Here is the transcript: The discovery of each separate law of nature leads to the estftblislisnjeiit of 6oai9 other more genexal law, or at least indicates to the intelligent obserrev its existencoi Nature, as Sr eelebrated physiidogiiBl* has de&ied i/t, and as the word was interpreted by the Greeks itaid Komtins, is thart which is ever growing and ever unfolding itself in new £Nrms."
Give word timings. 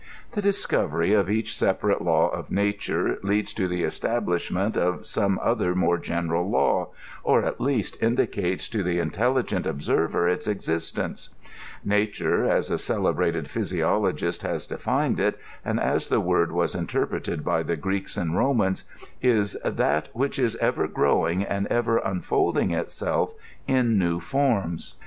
The 0.31 0.41
discovery 0.41 1.13
of 1.13 1.29
each 1.29 1.55
separate 1.55 2.01
law 2.01 2.27
of 2.29 2.49
nature 2.49 3.19
leads 3.21 3.53
to 3.53 3.67
the 3.67 3.83
estftblislisnjeiit 3.83 4.75
of 4.75 5.01
6oai9 5.01 5.37
other 5.39 5.75
more 5.75 5.99
genexal 5.99 6.49
law, 6.49 6.87
or 7.23 7.45
at 7.45 7.61
least 7.61 8.01
indicates 8.01 8.67
to 8.69 8.81
the 8.81 8.97
intelligent 8.97 9.67
obserrev 9.67 10.27
its 10.27 10.47
existencoi 10.47 11.29
Nature, 11.85 12.49
as 12.49 12.69
Sr 12.81 12.97
eelebrated 13.13 13.43
physiidogiiBl* 13.45 14.41
has 14.41 14.65
de&ied 14.67 15.17
i/t, 15.21 15.37
and 15.63 15.79
as 15.79 16.09
the 16.09 16.19
word 16.19 16.51
was 16.51 16.73
interpreted 16.73 17.45
by 17.45 17.61
the 17.61 17.75
Greeks 17.77 18.17
itaid 18.17 18.31
Komtins, 18.31 18.83
is 19.21 19.55
thart 19.63 20.09
which 20.13 20.39
is 20.39 20.55
ever 20.55 20.87
growing 20.87 21.43
and 21.43 21.67
ever 21.67 21.99
unfolding 21.99 22.71
itself 22.71 23.35
in 23.67 23.99
new 23.99 24.17
£Nrms." 24.19 24.95